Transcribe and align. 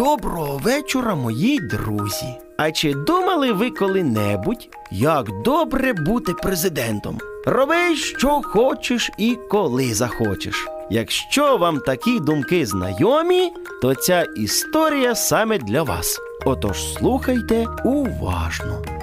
Доброго 0.00 0.58
вечора, 0.58 1.14
мої 1.14 1.60
друзі. 1.60 2.26
А 2.56 2.72
чи 2.72 2.94
думали 2.94 3.52
ви 3.52 3.70
коли-небудь, 3.70 4.68
як 4.90 5.42
добре 5.44 5.92
бути 5.92 6.32
президентом? 6.34 7.18
Роби, 7.46 7.96
що 7.96 8.28
хочеш 8.44 9.10
і 9.18 9.38
коли 9.50 9.94
захочеш. 9.94 10.66
Якщо 10.90 11.56
вам 11.56 11.78
такі 11.78 12.20
думки 12.20 12.66
знайомі, 12.66 13.52
то 13.82 13.94
ця 13.94 14.22
історія 14.36 15.14
саме 15.14 15.58
для 15.58 15.82
вас. 15.82 16.18
Отож 16.44 16.94
слухайте 16.94 17.66
уважно. 17.84 18.99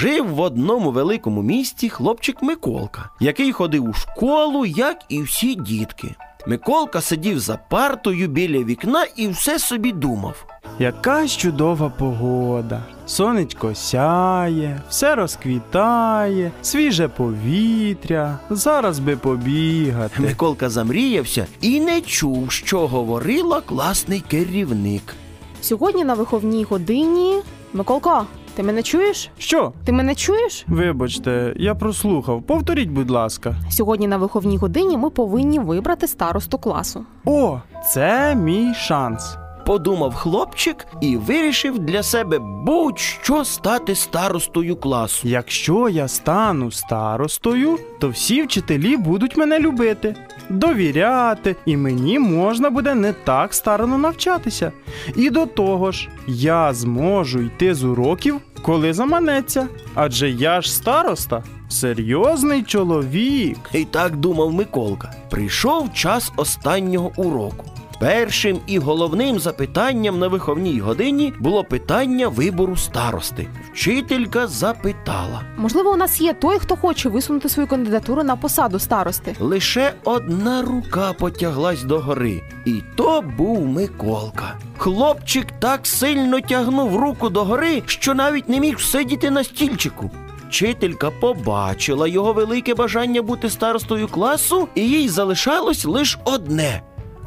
Жив 0.00 0.34
в 0.34 0.40
одному 0.40 0.90
великому 0.90 1.42
місті 1.42 1.88
хлопчик 1.88 2.42
Миколка, 2.42 3.10
який 3.20 3.52
ходив 3.52 3.88
у 3.88 3.92
школу, 3.92 4.66
як 4.66 4.96
і 5.08 5.22
всі 5.22 5.54
дітки. 5.54 6.14
Миколка 6.46 7.00
сидів 7.00 7.40
за 7.40 7.56
партою 7.56 8.28
біля 8.28 8.64
вікна 8.64 9.06
і 9.16 9.28
все 9.28 9.58
собі 9.58 9.92
думав. 9.92 10.46
Яка 10.78 11.26
ж 11.26 11.38
чудова 11.38 11.88
погода. 11.88 12.82
Сонечко 13.06 13.74
сяє, 13.74 14.80
все 14.88 15.14
розквітає, 15.14 16.52
свіже 16.62 17.08
повітря, 17.08 18.38
зараз 18.50 18.98
би 18.98 19.16
побігати. 19.16 20.22
Миколка 20.22 20.70
замріявся 20.70 21.46
і 21.60 21.80
не 21.80 22.00
чув, 22.00 22.52
що 22.52 22.86
говорила 22.86 23.60
класний 23.60 24.20
керівник. 24.20 25.14
Сьогодні 25.60 26.04
на 26.04 26.14
виховній 26.14 26.64
годині. 26.64 27.42
Миколко, 27.72 28.26
ти 28.54 28.62
мене 28.62 28.82
чуєш? 28.82 29.30
Що? 29.38 29.72
Ти 29.84 29.92
мене 29.92 30.14
чуєш? 30.14 30.64
Вибачте, 30.68 31.54
я 31.56 31.74
прослухав. 31.74 32.42
Повторіть, 32.42 32.88
будь 32.90 33.10
ласка. 33.10 33.54
Сьогодні 33.70 34.06
на 34.08 34.16
виховній 34.16 34.56
годині 34.56 34.96
ми 34.96 35.10
повинні 35.10 35.58
вибрати 35.58 36.08
старосту 36.08 36.58
класу. 36.58 37.04
О, 37.24 37.58
це 37.92 38.34
мій 38.34 38.74
шанс. 38.74 39.36
Подумав 39.66 40.14
хлопчик 40.14 40.86
і 41.00 41.16
вирішив 41.16 41.78
для 41.78 42.02
себе 42.02 42.38
будь-що 42.38 43.44
стати 43.44 43.94
старостою 43.94 44.76
класу. 44.76 45.28
Якщо 45.28 45.88
я 45.88 46.08
стану 46.08 46.70
старостою, 46.70 47.78
то 48.00 48.08
всі 48.08 48.42
вчителі 48.42 48.96
будуть 48.96 49.36
мене 49.36 49.58
любити, 49.58 50.14
довіряти, 50.48 51.56
і 51.66 51.76
мені 51.76 52.18
можна 52.18 52.70
буде 52.70 52.94
не 52.94 53.12
так 53.12 53.54
старано 53.54 53.98
навчатися. 53.98 54.72
І 55.16 55.30
до 55.30 55.46
того 55.46 55.92
ж, 55.92 56.08
я 56.26 56.72
зможу 56.74 57.40
йти 57.40 57.74
з 57.74 57.84
уроків, 57.84 58.40
коли 58.62 58.92
заманеться. 58.92 59.68
Адже 59.94 60.30
я 60.30 60.60
ж 60.60 60.74
староста, 60.74 61.44
серйозний 61.68 62.62
чоловік. 62.62 63.58
І 63.72 63.84
так 63.84 64.16
думав 64.16 64.52
Миколка. 64.52 65.12
Прийшов 65.30 65.92
час 65.94 66.32
останнього 66.36 67.12
уроку. 67.16 67.64
Першим 68.00 68.60
і 68.66 68.78
головним 68.78 69.38
запитанням 69.38 70.18
на 70.18 70.28
виховній 70.28 70.80
годині 70.80 71.32
було 71.38 71.64
питання 71.64 72.28
вибору 72.28 72.76
старости. 72.76 73.48
Вчителька 73.72 74.46
запитала. 74.46 75.42
Можливо, 75.56 75.90
у 75.90 75.96
нас 75.96 76.20
є 76.20 76.32
той, 76.32 76.58
хто 76.58 76.76
хоче 76.76 77.08
висунути 77.08 77.48
свою 77.48 77.68
кандидатуру 77.68 78.22
на 78.22 78.36
посаду 78.36 78.78
старости. 78.78 79.36
Лише 79.40 79.92
одна 80.04 80.62
рука 80.62 81.12
потяглась 81.12 81.82
догори, 81.82 82.42
і 82.66 82.82
то 82.96 83.22
був 83.38 83.66
Миколка. 83.66 84.58
Хлопчик 84.78 85.46
так 85.58 85.86
сильно 85.86 86.40
тягнув 86.40 86.96
руку 86.96 87.28
догори, 87.28 87.82
що 87.86 88.14
навіть 88.14 88.48
не 88.48 88.60
міг 88.60 88.80
сидіти 88.80 89.30
на 89.30 89.44
стільчику. 89.44 90.10
Вчителька 90.48 91.10
побачила 91.10 92.08
його 92.08 92.32
велике 92.32 92.74
бажання 92.74 93.22
бути 93.22 93.50
старостою 93.50 94.08
класу, 94.08 94.68
і 94.74 94.88
їй 94.88 95.08
залишалось 95.08 95.84
лише 95.84 96.18
одне 96.24 96.82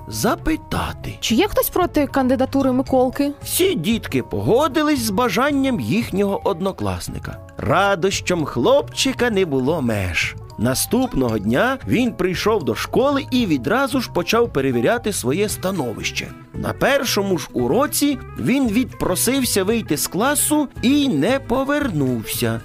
запитати. 0.07 1.17
Чи 1.19 1.35
є 1.35 1.47
хтось 1.47 1.69
проти 1.69 2.07
кандидатури 2.07 2.71
Миколки? 2.71 3.31
Всі 3.43 3.75
дітки 3.75 4.23
погодились 4.23 4.99
з 4.99 5.09
бажанням 5.09 5.79
їхнього 5.79 6.41
однокласника. 6.43 7.37
Радощам 7.57 8.45
хлопчика 8.45 9.29
не 9.29 9.45
було 9.45 9.81
меж. 9.81 10.35
Наступного 10.57 11.39
дня 11.39 11.77
він 11.87 12.13
прийшов 12.13 12.63
до 12.63 12.75
школи 12.75 13.25
і 13.31 13.45
відразу 13.45 14.01
ж 14.01 14.11
почав 14.13 14.53
перевіряти 14.53 15.13
своє 15.13 15.49
становище. 15.49 16.27
На 16.53 16.73
першому 16.73 17.37
ж 17.37 17.49
уроці 17.53 18.17
він 18.39 18.67
відпросився 18.67 19.63
вийти 19.63 19.97
з 19.97 20.07
класу 20.07 20.67
і 20.81 21.09
не 21.09 21.39
повернувся. 21.39 22.61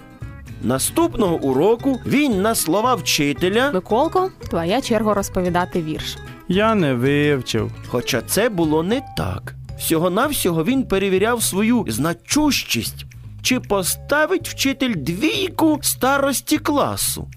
Наступного 0.62 1.36
уроку 1.36 2.00
він 2.06 2.42
на 2.42 2.54
слова 2.54 2.94
вчителя, 2.94 3.70
Миколко, 3.74 4.30
твоя 4.50 4.80
черга 4.80 5.14
розповідати 5.14 5.82
вірш. 5.82 6.16
Я 6.48 6.74
не 6.74 6.94
вивчив. 6.94 7.70
хоча 7.88 8.22
це 8.22 8.48
було 8.48 8.82
не 8.82 9.02
так. 9.16 9.54
Всього-навсього 9.78 10.64
він 10.64 10.84
перевіряв 10.84 11.42
свою 11.42 11.84
значущість, 11.88 13.06
чи 13.42 13.60
поставить 13.60 14.48
вчитель 14.48 14.94
двійку 14.96 15.78
старості 15.82 16.58
класу. 16.58 17.28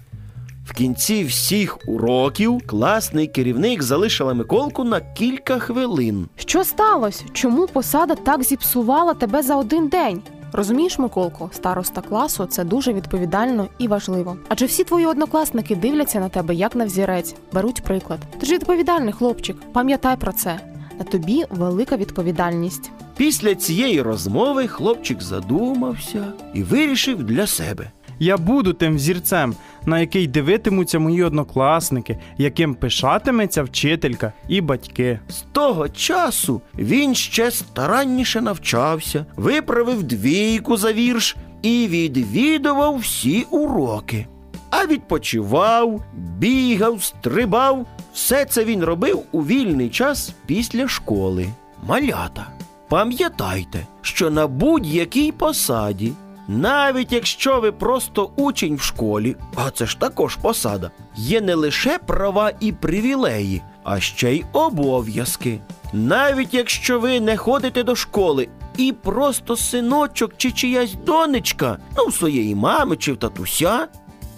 В 0.66 0.72
кінці 0.72 1.24
всіх 1.24 1.78
уроків 1.88 2.60
класний 2.66 3.26
керівник 3.26 3.82
залишила 3.82 4.34
Миколку 4.34 4.84
на 4.84 5.00
кілька 5.00 5.58
хвилин. 5.58 6.28
Що 6.36 6.64
сталося? 6.64 7.24
Чому 7.32 7.66
посада 7.66 8.14
так 8.14 8.42
зіпсувала 8.42 9.14
тебе 9.14 9.42
за 9.42 9.56
один 9.56 9.88
день? 9.88 10.22
Розумієш, 10.52 10.98
Миколко, 10.98 11.50
староста 11.52 12.00
класу 12.00 12.46
це 12.46 12.64
дуже 12.64 12.92
відповідально 12.92 13.68
і 13.78 13.88
важливо. 13.88 14.36
Адже 14.48 14.66
всі 14.66 14.84
твої 14.84 15.06
однокласники 15.06 15.76
дивляться 15.76 16.20
на 16.20 16.28
тебе 16.28 16.54
як 16.54 16.76
на 16.76 16.84
взірець, 16.84 17.34
беруть 17.52 17.82
приклад. 17.82 18.18
Ти 18.40 18.46
ж 18.46 18.54
відповідальний 18.54 19.12
хлопчик, 19.12 19.56
пам'ятай 19.72 20.16
про 20.16 20.32
це. 20.32 20.60
На 20.98 21.04
тобі 21.04 21.44
велика 21.50 21.96
відповідальність. 21.96 22.90
Після 23.16 23.54
цієї 23.54 24.02
розмови 24.02 24.66
хлопчик 24.68 25.22
задумався 25.22 26.32
і 26.54 26.62
вирішив 26.62 27.22
для 27.22 27.46
себе. 27.46 27.90
Я 28.18 28.36
буду 28.36 28.72
тим 28.72 28.96
взірцем, 28.96 29.54
на 29.86 30.00
який 30.00 30.26
дивитимуться 30.26 30.98
мої 30.98 31.22
однокласники, 31.22 32.18
яким 32.38 32.74
пишатиметься 32.74 33.62
вчителька 33.62 34.32
і 34.48 34.60
батьки. 34.60 35.20
З 35.28 35.40
того 35.52 35.88
часу 35.88 36.60
він 36.78 37.14
ще 37.14 37.50
старанніше 37.50 38.40
навчався, 38.40 39.26
виправив 39.36 40.02
двійку 40.02 40.76
за 40.76 40.92
вірш 40.92 41.36
і 41.62 41.86
відвідував 41.88 42.98
всі 42.98 43.46
уроки. 43.50 44.26
А 44.70 44.86
відпочивав, 44.86 46.02
бігав, 46.38 47.02
стрибав. 47.02 47.86
Все 48.14 48.44
це 48.44 48.64
він 48.64 48.84
робив 48.84 49.22
у 49.32 49.44
вільний 49.44 49.88
час 49.88 50.32
після 50.46 50.88
школи. 50.88 51.48
Малята. 51.86 52.46
Пам'ятайте, 52.88 53.86
що 54.02 54.30
на 54.30 54.46
будь-якій 54.46 55.32
посаді, 55.32 56.12
навіть 56.48 57.12
якщо 57.12 57.60
ви 57.60 57.72
просто 57.72 58.30
учень 58.36 58.76
в 58.76 58.80
школі, 58.82 59.36
а 59.54 59.70
це 59.70 59.86
ж 59.86 60.00
також 60.00 60.36
посада, 60.36 60.90
є 61.16 61.40
не 61.40 61.54
лише 61.54 61.98
права 61.98 62.52
і 62.60 62.72
привілеї, 62.72 63.62
а 63.84 64.00
ще 64.00 64.32
й 64.32 64.44
обов'язки. 64.52 65.60
Навіть 65.92 66.54
якщо 66.54 67.00
ви 67.00 67.20
не 67.20 67.36
ходите 67.36 67.82
до 67.82 67.96
школи 67.96 68.48
і 68.76 68.92
просто 68.92 69.56
синочок 69.56 70.32
чи 70.36 70.52
чиясь 70.52 70.94
донечка, 71.06 71.78
ну, 71.96 72.12
своєї 72.12 72.54
мами 72.54 72.96
чи 72.96 73.12
в 73.12 73.16
татуся, 73.16 73.88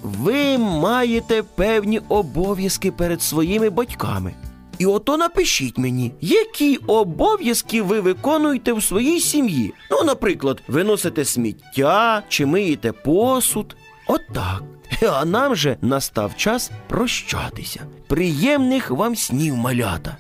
ви 0.03 0.59
маєте 0.59 1.43
певні 1.43 2.01
обов'язки 2.09 2.91
перед 2.91 3.23
своїми 3.23 3.71
батьками. 3.71 4.35
І 4.85 4.87
ото 4.87 5.17
напишіть 5.17 5.79
мені, 5.79 6.13
які 6.21 6.77
обов'язки 6.77 7.83
ви 7.83 8.01
виконуєте 8.01 8.73
в 8.73 8.83
своїй 8.83 9.21
сім'ї. 9.21 9.75
Ну, 9.91 10.05
наприклад, 10.05 10.63
виносите 10.69 11.25
сміття 11.25 12.23
чи 12.29 12.47
миєте 12.47 12.93
посуд. 12.93 13.77
Отак. 14.07 14.63
А 15.11 15.25
нам 15.25 15.57
же 15.57 15.77
настав 15.83 16.37
час 16.37 16.71
прощатися. 16.89 17.81
Приємних 18.07 18.91
вам 18.91 19.17
снів, 19.17 19.55
малята. 19.55 20.17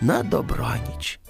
На 0.00 0.22
добраніч. 0.22 1.20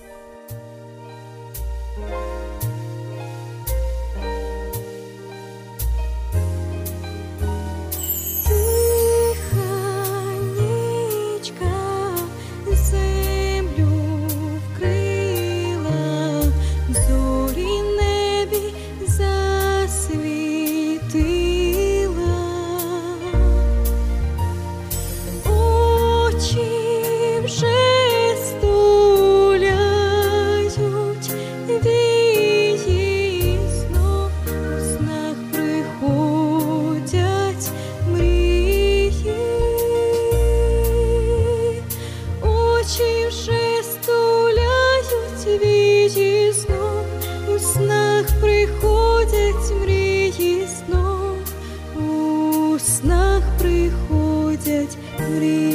beauty. 55.41 55.66